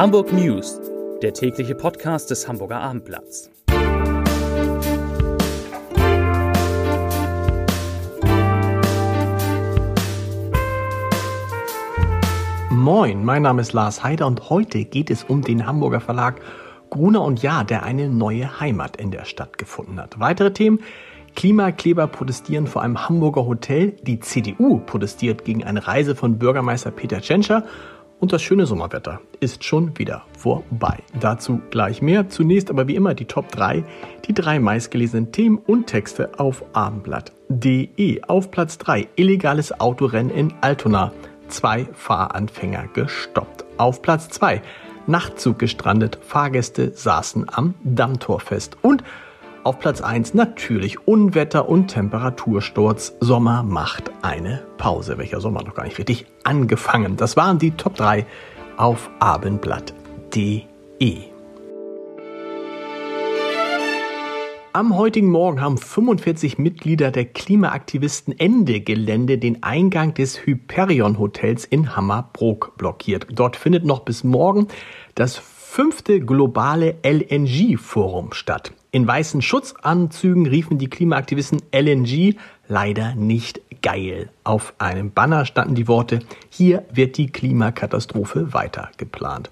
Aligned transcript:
Hamburg 0.00 0.32
News, 0.32 0.80
der 1.20 1.34
tägliche 1.34 1.74
Podcast 1.74 2.30
des 2.30 2.48
Hamburger 2.48 2.80
Abendblatts. 2.80 3.50
Moin, 12.70 13.22
mein 13.22 13.42
Name 13.42 13.60
ist 13.60 13.74
Lars 13.74 14.02
Heider 14.02 14.26
und 14.26 14.48
heute 14.48 14.86
geht 14.86 15.10
es 15.10 15.22
um 15.24 15.42
den 15.42 15.66
Hamburger 15.66 16.00
Verlag 16.00 16.40
Gruner 16.88 17.20
und 17.20 17.42
Jahr, 17.42 17.64
der 17.64 17.82
eine 17.82 18.08
neue 18.08 18.58
Heimat 18.58 18.96
in 18.96 19.10
der 19.10 19.26
Stadt 19.26 19.58
gefunden 19.58 20.00
hat. 20.00 20.18
Weitere 20.18 20.54
Themen 20.54 20.80
Klimakleber 21.36 22.06
protestieren 22.06 22.66
vor 22.66 22.80
einem 22.80 23.06
Hamburger 23.06 23.44
Hotel, 23.44 23.92
die 24.02 24.18
CDU 24.18 24.78
protestiert 24.78 25.44
gegen 25.44 25.62
eine 25.62 25.86
Reise 25.86 26.16
von 26.16 26.38
Bürgermeister 26.38 26.90
Peter 26.90 27.20
Tschentscher 27.20 27.64
und 28.20 28.32
das 28.32 28.42
schöne 28.42 28.66
Sommerwetter 28.66 29.20
ist 29.40 29.64
schon 29.64 29.98
wieder 29.98 30.22
vorbei. 30.38 30.98
Dazu 31.18 31.60
gleich 31.70 32.02
mehr. 32.02 32.28
Zunächst 32.28 32.70
aber 32.70 32.86
wie 32.86 32.94
immer 32.94 33.14
die 33.14 33.24
Top 33.24 33.50
3, 33.50 33.82
die 34.26 34.34
drei 34.34 34.60
meistgelesenen 34.60 35.32
Themen 35.32 35.58
und 35.58 35.86
Texte 35.86 36.38
auf 36.38 36.62
abendblatt.de. 36.74 38.22
Auf 38.24 38.50
Platz 38.50 38.78
3 38.78 39.08
illegales 39.16 39.80
Autorennen 39.80 40.34
in 40.34 40.52
Altona. 40.60 41.12
Zwei 41.48 41.86
Fahranfänger 41.94 42.88
gestoppt. 42.92 43.64
Auf 43.78 44.02
Platz 44.02 44.28
2 44.28 44.62
Nachtzug 45.06 45.58
gestrandet. 45.58 46.18
Fahrgäste 46.22 46.92
saßen 46.94 47.46
am 47.50 47.74
Dammtor 47.82 48.40
fest. 48.40 48.76
Und 48.82 49.02
auf 49.64 49.78
Platz 49.78 50.00
1 50.00 50.34
natürlich 50.34 51.06
Unwetter 51.06 51.68
und 51.68 51.88
Temperatursturz. 51.88 53.14
Sommer 53.20 53.62
macht 53.62 54.10
eine 54.22 54.62
Pause. 54.78 55.18
Welcher 55.18 55.40
Sommer 55.40 55.62
noch 55.62 55.74
gar 55.74 55.84
nicht 55.84 55.98
richtig 55.98 56.26
angefangen. 56.44 57.16
Das 57.16 57.36
waren 57.36 57.58
die 57.58 57.72
Top 57.72 57.96
3 57.96 58.26
auf 58.76 59.10
abendblatt.de. 59.18 60.66
Am 64.72 64.96
heutigen 64.96 65.28
Morgen 65.28 65.60
haben 65.60 65.78
45 65.78 66.58
Mitglieder 66.58 67.10
der 67.10 67.24
Klimaaktivisten 67.24 68.38
Ende 68.38 68.80
Gelände 68.80 69.36
den 69.36 69.64
Eingang 69.64 70.14
des 70.14 70.46
Hyperion 70.46 71.18
Hotels 71.18 71.64
in 71.64 71.96
Hammerbrook 71.96 72.76
blockiert. 72.76 73.26
Dort 73.32 73.56
findet 73.56 73.84
noch 73.84 74.00
bis 74.00 74.22
morgen 74.22 74.68
das 75.16 75.36
fünfte 75.36 76.20
globale 76.20 76.96
LNG-Forum 77.02 78.32
statt. 78.32 78.72
In 78.92 79.06
weißen 79.06 79.40
Schutzanzügen 79.40 80.46
riefen 80.46 80.78
die 80.78 80.90
Klimaaktivisten 80.90 81.62
LNG 81.72 82.34
leider 82.66 83.14
nicht 83.14 83.60
geil. 83.82 84.30
Auf 84.42 84.74
einem 84.78 85.12
Banner 85.12 85.44
standen 85.44 85.76
die 85.76 85.86
Worte, 85.86 86.18
hier 86.48 86.84
wird 86.92 87.16
die 87.16 87.28
Klimakatastrophe 87.28 88.52
weiter 88.52 88.90
geplant. 88.96 89.48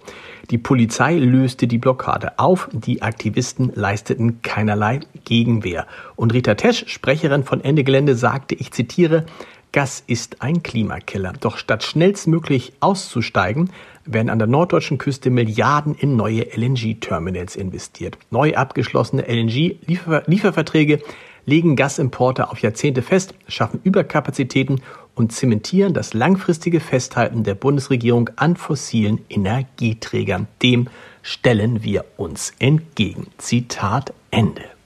Die 0.50 0.58
Polizei 0.58 1.14
löste 1.18 1.68
die 1.68 1.78
Blockade 1.78 2.38
auf, 2.40 2.68
die 2.72 3.02
Aktivisten 3.02 3.70
leisteten 3.74 4.42
keinerlei 4.42 5.00
Gegenwehr. 5.24 5.86
Und 6.16 6.34
Rita 6.34 6.56
Tesch, 6.56 6.84
Sprecherin 6.88 7.44
von 7.44 7.62
Ende 7.62 7.84
Gelände, 7.84 8.16
sagte, 8.16 8.56
ich 8.56 8.72
zitiere, 8.72 9.24
Gas 9.72 10.02
ist 10.06 10.42
ein 10.42 10.62
Klimakiller. 10.62 11.34
Doch 11.40 11.58
statt 11.58 11.84
schnellstmöglich 11.84 12.72
auszusteigen, 12.80 13.70
werden 14.04 14.30
an 14.30 14.38
der 14.38 14.48
norddeutschen 14.48 14.98
Küste 14.98 15.30
Milliarden 15.30 15.94
in 15.94 16.16
neue 16.16 16.46
LNG-Terminals 16.56 17.56
investiert. 17.56 18.18
Neu 18.30 18.54
abgeschlossene 18.54 19.22
LNG-Lieferverträge 19.28 21.00
legen 21.44 21.76
Gasimporte 21.76 22.50
auf 22.50 22.60
Jahrzehnte 22.60 23.02
fest, 23.02 23.34
schaffen 23.48 23.80
Überkapazitäten 23.84 24.80
und 25.14 25.32
zementieren 25.32 25.94
das 25.94 26.14
langfristige 26.14 26.80
Festhalten 26.80 27.42
der 27.42 27.54
Bundesregierung 27.54 28.30
an 28.36 28.56
fossilen 28.56 29.24
Energieträgern. 29.28 30.46
Dem 30.62 30.88
stellen 31.22 31.82
wir 31.82 32.04
uns 32.16 32.52
entgegen. 32.58 33.26
Zitat 33.38 34.12
Ende. 34.30 34.77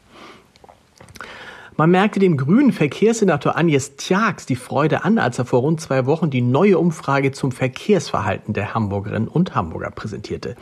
Man 1.83 1.91
merkte 1.91 2.21
dem 2.21 2.37
grünen 2.37 2.71
Verkehrssenator 2.71 3.57
Agnes 3.57 3.97
Tjax 3.97 4.47
die 4.47 4.55
Freude 4.55 5.03
an, 5.03 5.19
als 5.19 5.41
er 5.41 5.45
vor 5.45 5.63
rund 5.63 5.81
zwei 5.81 6.07
Wochen 6.07 6.31
die 6.31 6.41
neue 6.41 6.79
Umfrage 6.79 7.33
zum 7.33 7.51
Verkehrsverhalten 7.51 8.55
der 8.55 8.73
Hamburgerinnen 8.73 9.27
und 9.27 9.57
Hamburger 9.57 9.91
präsentierte. 9.91 10.55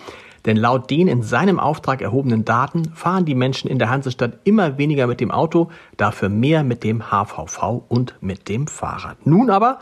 Denn 0.47 0.57
laut 0.57 0.89
den 0.89 1.09
in 1.09 1.23
seinem 1.23 1.61
Auftrag 1.61 2.01
erhobenen 2.01 2.47
Daten 2.47 2.93
fahren 2.95 3.27
die 3.27 3.35
Menschen 3.35 3.69
in 3.69 3.79
der 3.79 3.91
Hansestadt 3.91 4.39
immer 4.45 4.79
weniger 4.79 5.07
mit 5.07 5.21
dem 5.21 5.31
Auto, 5.31 5.69
dafür 5.99 6.31
mehr 6.31 6.65
mit 6.65 6.85
dem 6.85 7.11
HVV 7.11 7.83
und 7.89 8.15
mit 8.23 8.49
dem 8.49 8.67
Fahrrad. 8.67 9.27
Nun 9.27 9.51
aber 9.51 9.79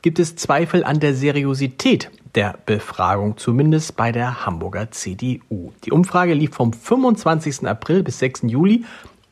gibt 0.00 0.18
es 0.18 0.36
Zweifel 0.36 0.84
an 0.84 1.00
der 1.00 1.12
Seriosität 1.12 2.10
der 2.34 2.58
Befragung, 2.64 3.36
zumindest 3.36 3.94
bei 3.96 4.10
der 4.10 4.46
Hamburger 4.46 4.90
CDU. 4.90 5.72
Die 5.84 5.92
Umfrage 5.92 6.32
lief 6.32 6.54
vom 6.54 6.72
25. 6.72 7.68
April 7.68 8.02
bis 8.02 8.20
6. 8.20 8.44
Juli 8.44 8.86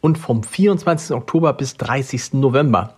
und 0.06 0.18
vom 0.18 0.44
24. 0.44 1.16
Oktober 1.16 1.52
bis 1.52 1.76
30. 1.78 2.34
November 2.34 2.94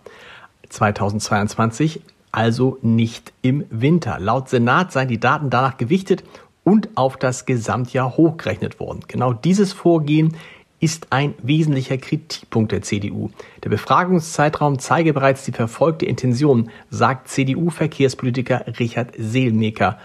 2022, 0.68 2.02
also 2.32 2.76
nicht 2.82 3.32
im 3.40 3.64
Winter. 3.70 4.18
Laut 4.20 4.50
Senat 4.50 4.92
seien 4.92 5.08
die 5.08 5.18
Daten 5.18 5.48
danach 5.48 5.78
gewichtet 5.78 6.22
und 6.64 6.90
auf 6.96 7.16
das 7.16 7.46
Gesamtjahr 7.46 8.18
hochgerechnet 8.18 8.78
worden. 8.78 9.00
Genau 9.08 9.32
dieses 9.32 9.72
Vorgehen 9.72 10.36
ist 10.80 11.06
ein 11.08 11.32
wesentlicher 11.42 11.96
Kritikpunkt 11.96 12.72
der 12.72 12.82
CDU. 12.82 13.30
Der 13.64 13.70
Befragungszeitraum 13.70 14.78
zeige 14.78 15.14
bereits 15.14 15.44
die 15.44 15.52
verfolgte 15.52 16.04
Intention, 16.04 16.68
sagt 16.90 17.28
CDU-Verkehrspolitiker 17.28 18.66
Richard 18.78 19.14
Seelmecker. 19.16 19.98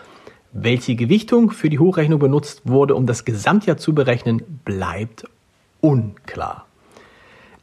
Welche 0.54 0.96
Gewichtung 0.96 1.52
für 1.52 1.70
die 1.70 1.80
Hochrechnung 1.80 2.20
benutzt 2.20 2.62
wurde, 2.64 2.96
um 2.96 3.08
das 3.08 3.26
Gesamtjahr 3.26 3.76
zu 3.76 3.94
berechnen, 3.94 4.62
bleibt 4.64 5.26
unklar. 5.82 6.66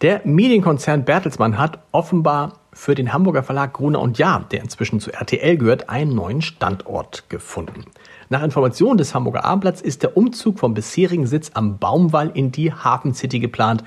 Der 0.03 0.23
Medienkonzern 0.25 1.05
Bertelsmann 1.05 1.59
hat 1.59 1.79
offenbar 1.93 2.55
für 2.73 2.95
den 2.95 3.13
Hamburger 3.13 3.43
Verlag 3.43 3.75
Gruner 3.75 4.01
und 4.01 4.17
Jahr, 4.17 4.47
der 4.51 4.63
inzwischen 4.63 4.99
zu 4.99 5.13
RTL 5.13 5.59
gehört, 5.59 5.91
einen 5.91 6.15
neuen 6.15 6.41
Standort 6.41 7.29
gefunden. 7.29 7.85
Nach 8.31 8.43
Informationen 8.43 8.97
des 8.97 9.15
Hamburger 9.15 9.45
Abendblatts 9.45 9.83
ist 9.83 10.03
der 10.03 10.17
Umzug 10.17 10.59
vom 10.59 10.73
bisherigen 10.73 11.27
Sitz 11.27 11.51
am 11.53 11.77
Baumwall 11.77 12.31
in 12.33 12.51
die 12.51 12.73
Hafen 12.73 13.13
City 13.13 13.41
geplant, 13.41 13.85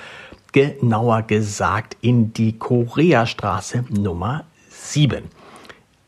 genauer 0.51 1.23
gesagt 1.23 1.97
in 2.01 2.31
die 2.31 2.59
Koreastraße 2.59 3.85
Nummer 3.89 4.43
7. 4.69 5.23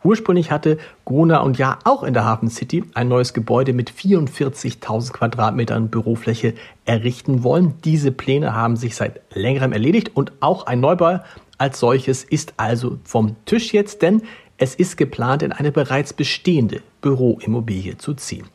Ursprünglich 0.06 0.52
hatte 0.52 0.78
Gruner 1.04 1.44
und 1.44 1.58
Jahr 1.58 1.80
auch 1.84 2.04
in 2.04 2.14
der 2.14 2.26
Hafen 2.26 2.48
City 2.48 2.84
ein 2.94 3.08
neues 3.08 3.34
Gebäude 3.34 3.74
mit 3.74 3.92
44.000 3.92 5.12
Quadratmetern 5.12 5.90
Bürofläche 5.90 6.54
errichten 6.86 7.44
wollen. 7.44 7.74
Diese 7.84 8.12
Pläne 8.12 8.54
haben 8.54 8.76
sich 8.76 8.96
seit 8.96 9.22
längerem 9.34 9.74
erledigt 9.74 10.12
und 10.14 10.32
auch 10.42 10.68
ein 10.68 10.80
Neubau 10.80 11.22
als 11.58 11.80
solches 11.80 12.24
ist 12.24 12.54
also 12.58 13.00
vom 13.04 13.36
Tisch 13.46 13.74
jetzt, 13.74 14.04
denn 14.04 14.22
es 14.58 14.76
ist 14.76 14.96
geplant, 14.96 15.42
in 15.42 15.52
eine 15.52 15.72
bereits 15.72 16.14
bestehende 16.14 16.82
Büroimmobilie 17.02 17.98
zu 17.98 18.14
ziehen. 18.14 18.46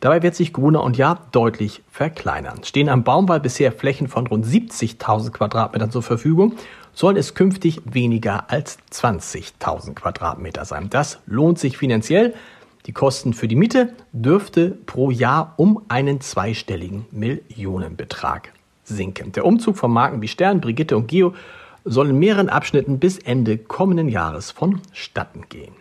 Dabei 0.00 0.22
wird 0.22 0.34
sich 0.34 0.52
Gruner 0.52 0.84
und 0.84 0.96
Jahr 0.96 1.26
deutlich 1.32 1.82
verkleinern. 1.90 2.62
Stehen 2.62 2.88
am 2.88 3.02
Baumwall 3.02 3.40
bisher 3.40 3.72
Flächen 3.72 4.08
von 4.08 4.26
rund 4.26 4.46
70.000 4.46 5.30
Quadratmetern 5.30 5.90
zur 5.90 6.02
Verfügung, 6.02 6.54
sollen 6.98 7.16
es 7.16 7.34
künftig 7.34 7.80
weniger 7.84 8.50
als 8.50 8.76
20.000 8.92 9.94
Quadratmeter 9.94 10.64
sein. 10.64 10.90
Das 10.90 11.20
lohnt 11.26 11.60
sich 11.60 11.78
finanziell. 11.78 12.34
Die 12.86 12.92
Kosten 12.92 13.34
für 13.34 13.46
die 13.46 13.54
Miete 13.54 13.92
dürfte 14.12 14.70
pro 14.70 15.12
Jahr 15.12 15.54
um 15.58 15.80
einen 15.86 16.20
zweistelligen 16.20 17.06
Millionenbetrag 17.12 18.52
sinken. 18.82 19.30
Der 19.30 19.44
Umzug 19.44 19.76
von 19.76 19.92
Marken 19.92 20.22
wie 20.22 20.26
Stern, 20.26 20.60
Brigitte 20.60 20.96
und 20.96 21.06
Geo 21.06 21.34
soll 21.84 22.10
in 22.10 22.18
mehreren 22.18 22.48
Abschnitten 22.48 22.98
bis 22.98 23.18
Ende 23.18 23.58
kommenden 23.58 24.08
Jahres 24.08 24.50
vonstatten 24.50 25.44
gehen. 25.48 25.74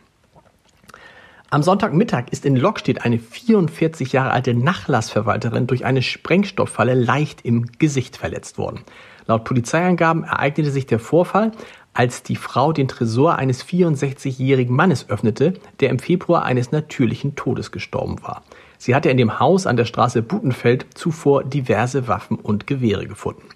Am 1.50 1.64
Sonntagmittag 1.64 2.26
ist 2.32 2.46
in 2.46 2.58
Lockstedt 2.58 3.06
eine 3.06 3.20
44 3.20 4.12
Jahre 4.12 4.32
alte 4.32 4.54
Nachlassverwalterin 4.54 5.66
durch 5.66 5.86
eine 5.86 6.02
Sprengstofffalle 6.02 6.94
leicht 6.94 7.46
im 7.46 7.68
Gesicht 7.80 8.18
verletzt 8.18 8.58
worden. 8.58 8.82
Laut 9.28 9.46
Polizeiangaben 9.46 10.26
ereignete 10.26 10.72
sich 10.72 10.88
der 10.88 11.00
Vorfall, 11.00 11.54
als 11.94 12.22
die 12.22 12.36
Frau 12.36 12.74
den 12.74 12.90
Tresor 12.90 13.38
eines 13.38 13.66
64-jährigen 13.66 14.76
Mannes 14.76 15.10
öffnete, 15.10 15.54
der 15.80 15.90
im 15.90 16.00
Februar 16.00 16.44
eines 16.44 16.74
natürlichen 16.74 17.38
Todes 17.38 17.72
gestorben 17.72 18.22
war. 18.24 18.44
Sie 18.78 18.94
hatte 18.94 19.10
in 19.10 19.18
dem 19.18 19.40
Haus 19.40 19.68
an 19.68 19.78
der 19.78 19.86
Straße 19.86 20.24
Butenfeld 20.24 20.86
zuvor 20.96 21.46
diverse 21.46 22.10
Waffen 22.10 22.40
und 22.40 22.68
Gewehre 22.68 23.08
gefunden. 23.08 23.48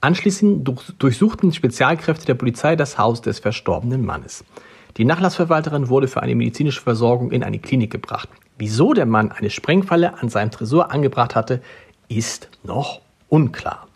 Anschließend 0.00 0.68
durchsuchten 0.98 1.52
Spezialkräfte 1.52 2.26
der 2.26 2.34
Polizei 2.34 2.74
das 2.74 2.98
Haus 2.98 3.22
des 3.22 3.38
verstorbenen 3.38 4.04
Mannes. 4.04 4.44
Die 4.96 5.04
Nachlassverwalterin 5.04 5.88
wurde 5.88 6.08
für 6.08 6.22
eine 6.22 6.34
medizinische 6.34 6.80
Versorgung 6.80 7.30
in 7.30 7.44
eine 7.44 7.58
Klinik 7.58 7.90
gebracht. 7.90 8.28
Wieso 8.56 8.94
der 8.94 9.06
Mann 9.06 9.30
eine 9.30 9.50
Sprengfalle 9.50 10.18
an 10.18 10.28
seinem 10.28 10.50
Tresor 10.50 10.90
angebracht 10.90 11.36
hatte, 11.36 11.60
ist 12.08 12.48
noch 12.64 13.00
unklar. 13.28 13.86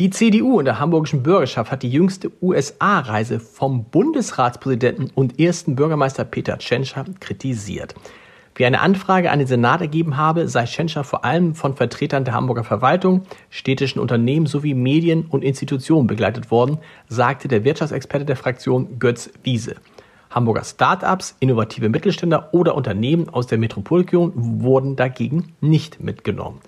Die 0.00 0.10
CDU 0.10 0.58
in 0.58 0.64
der 0.64 0.80
hamburgischen 0.80 1.22
Bürgerschaft 1.22 1.70
hat 1.70 1.82
die 1.82 1.90
jüngste 1.90 2.32
USA-Reise 2.40 3.38
vom 3.38 3.84
Bundesratspräsidenten 3.84 5.10
und 5.14 5.38
ersten 5.38 5.76
Bürgermeister 5.76 6.24
Peter 6.24 6.56
Tschentscher 6.56 7.04
kritisiert. 7.20 7.94
Wie 8.60 8.66
eine 8.66 8.82
Anfrage 8.82 9.30
an 9.30 9.38
den 9.38 9.48
Senat 9.48 9.80
ergeben 9.80 10.18
habe, 10.18 10.46
sei 10.46 10.66
Schenscher 10.66 11.02
vor 11.02 11.24
allem 11.24 11.54
von 11.54 11.76
Vertretern 11.76 12.26
der 12.26 12.34
Hamburger 12.34 12.62
Verwaltung, 12.62 13.22
städtischen 13.48 14.02
Unternehmen 14.02 14.44
sowie 14.44 14.74
Medien 14.74 15.24
und 15.24 15.42
Institutionen 15.42 16.06
begleitet 16.06 16.50
worden, 16.50 16.76
sagte 17.08 17.48
der 17.48 17.64
Wirtschaftsexperte 17.64 18.26
der 18.26 18.36
Fraktion 18.36 18.98
Götz 18.98 19.30
Wiese. 19.44 19.76
Hamburger 20.28 20.62
Start-ups, 20.62 21.36
innovative 21.40 21.88
Mittelständler 21.88 22.50
oder 22.52 22.74
Unternehmen 22.74 23.30
aus 23.30 23.46
der 23.46 23.56
Metropolregion 23.56 24.32
wurden 24.34 24.94
dagegen 24.94 25.54
nicht 25.62 26.00
mitgenommen. 26.00 26.60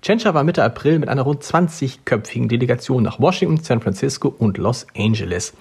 Tschentscher 0.00 0.32
war 0.32 0.44
Mitte 0.44 0.64
April 0.64 0.98
mit 0.98 1.10
einer 1.10 1.24
rund 1.24 1.42
20-köpfigen 1.42 2.48
Delegation 2.48 3.02
nach 3.02 3.20
Washington, 3.20 3.62
San 3.62 3.82
Francisco 3.82 4.34
und 4.38 4.56
Los 4.56 4.86
Angeles 4.96 5.52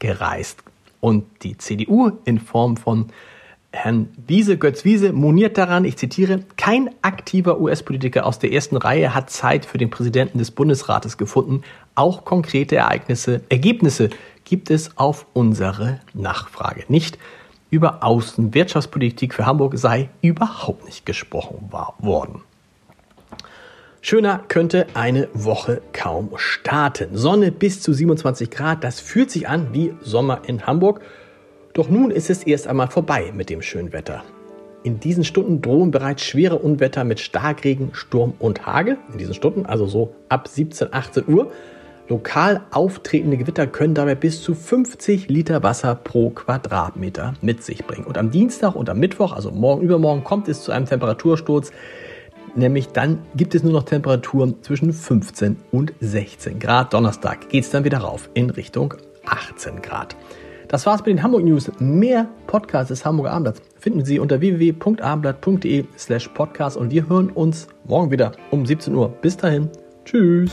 gereist. 0.00 0.62
Und 1.00 1.24
die 1.44 1.56
CDU 1.56 2.12
in 2.26 2.38
Form 2.38 2.76
von 2.76 3.06
Herrn 3.72 4.08
Wiese, 4.26 4.58
Götz 4.58 4.84
Wiese, 4.84 5.12
moniert 5.12 5.56
daran, 5.56 5.84
ich 5.84 5.96
zitiere, 5.96 6.40
kein 6.56 6.90
aktiver 7.02 7.60
US-Politiker 7.60 8.26
aus 8.26 8.40
der 8.40 8.52
ersten 8.52 8.76
Reihe 8.76 9.14
hat 9.14 9.30
Zeit 9.30 9.64
für 9.64 9.78
den 9.78 9.90
Präsidenten 9.90 10.38
des 10.38 10.50
Bundesrates 10.50 11.16
gefunden. 11.16 11.62
Auch 11.94 12.24
konkrete 12.24 12.76
Ereignisse, 12.76 13.42
Ergebnisse 13.48 14.10
gibt 14.44 14.70
es 14.70 14.96
auf 14.98 15.26
unsere 15.34 16.00
Nachfrage 16.14 16.84
nicht. 16.88 17.16
Über 17.70 18.02
Außenwirtschaftspolitik 18.02 19.34
für 19.34 19.46
Hamburg 19.46 19.78
sei 19.78 20.10
überhaupt 20.20 20.84
nicht 20.86 21.06
gesprochen 21.06 21.70
worden. 22.00 22.42
Schöner 24.02 24.40
könnte 24.48 24.88
eine 24.94 25.28
Woche 25.34 25.82
kaum 25.92 26.30
starten. 26.36 27.16
Sonne 27.16 27.52
bis 27.52 27.80
zu 27.82 27.92
27 27.92 28.50
Grad, 28.50 28.82
das 28.82 28.98
fühlt 28.98 29.30
sich 29.30 29.48
an 29.48 29.72
wie 29.72 29.94
Sommer 30.02 30.40
in 30.46 30.66
Hamburg. 30.66 31.02
Doch 31.80 31.88
nun 31.88 32.10
ist 32.10 32.28
es 32.28 32.42
erst 32.42 32.66
einmal 32.66 32.88
vorbei 32.88 33.32
mit 33.34 33.48
dem 33.48 33.62
schönen 33.62 33.94
Wetter. 33.94 34.22
In 34.82 35.00
diesen 35.00 35.24
Stunden 35.24 35.62
drohen 35.62 35.90
bereits 35.90 36.22
schwere 36.22 36.58
Unwetter 36.58 37.04
mit 37.04 37.20
Starkregen, 37.20 37.94
Sturm 37.94 38.34
und 38.38 38.66
Hagel. 38.66 38.98
In 39.10 39.16
diesen 39.16 39.32
Stunden, 39.32 39.64
also 39.64 39.86
so 39.86 40.14
ab 40.28 40.46
17, 40.46 40.88
18 40.92 41.26
Uhr. 41.26 41.50
Lokal 42.06 42.66
auftretende 42.70 43.38
Gewitter 43.38 43.66
können 43.66 43.94
dabei 43.94 44.14
bis 44.14 44.42
zu 44.42 44.54
50 44.54 45.30
Liter 45.30 45.62
Wasser 45.62 45.94
pro 45.94 46.28
Quadratmeter 46.28 47.32
mit 47.40 47.64
sich 47.64 47.86
bringen. 47.86 48.04
Und 48.04 48.18
am 48.18 48.30
Dienstag 48.30 48.76
und 48.76 48.90
am 48.90 48.98
Mittwoch, 48.98 49.32
also 49.32 49.50
morgen 49.50 49.80
übermorgen, 49.80 50.22
kommt 50.22 50.48
es 50.48 50.62
zu 50.62 50.72
einem 50.72 50.84
Temperatursturz. 50.84 51.72
Nämlich 52.54 52.88
dann 52.88 53.20
gibt 53.36 53.54
es 53.54 53.62
nur 53.62 53.72
noch 53.72 53.84
Temperaturen 53.84 54.56
zwischen 54.60 54.92
15 54.92 55.56
und 55.72 55.94
16 56.00 56.58
Grad. 56.58 56.92
Donnerstag 56.92 57.48
geht 57.48 57.64
es 57.64 57.70
dann 57.70 57.84
wieder 57.84 58.00
rauf 58.00 58.28
in 58.34 58.50
Richtung 58.50 58.92
18 59.24 59.80
Grad. 59.80 60.14
Das 60.70 60.86
war's 60.86 61.00
mit 61.00 61.08
den 61.08 61.22
Hamburg 61.24 61.42
News. 61.42 61.68
Mehr 61.80 62.28
Podcasts 62.46 62.90
des 62.90 63.04
Hamburger 63.04 63.32
Abendblatts 63.32 63.60
finden 63.80 64.04
Sie 64.04 64.20
unter 64.20 64.40
www.abendblatt.de 64.40 65.84
slash 65.98 66.28
podcast 66.28 66.76
und 66.76 66.92
wir 66.92 67.08
hören 67.08 67.30
uns 67.30 67.66
morgen 67.86 68.12
wieder 68.12 68.30
um 68.52 68.64
17 68.64 68.94
Uhr. 68.94 69.08
Bis 69.08 69.36
dahin. 69.36 69.68
Tschüss. 70.04 70.52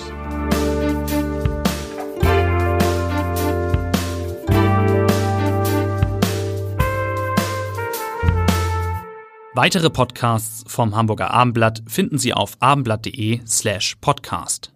Weitere 9.53 9.91
Podcasts 9.91 10.63
vom 10.67 10.95
Hamburger 10.95 11.29
Abendblatt 11.29 11.83
finden 11.87 12.17
Sie 12.17 12.33
auf 12.33 12.57
abendblatt.de 12.59 13.41
slash 13.45 13.97
podcast. 14.01 14.71